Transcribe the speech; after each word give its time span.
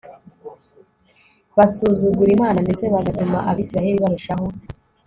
basuzugura 1.57 2.29
Imana 2.33 2.59
ndetse 2.65 2.83
bagatuma 2.93 3.37
Abisirayeli 3.49 4.01
barushaho 4.03 4.45